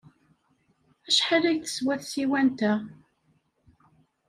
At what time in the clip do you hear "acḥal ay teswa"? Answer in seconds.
1.07-1.95